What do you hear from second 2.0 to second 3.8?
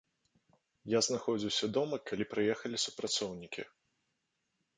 калі прыехалі супрацоўнікі.